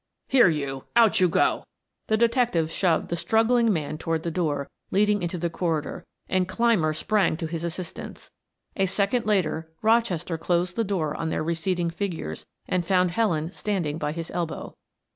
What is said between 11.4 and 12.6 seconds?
receding figures